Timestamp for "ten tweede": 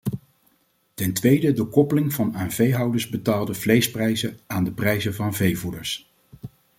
0.93-1.53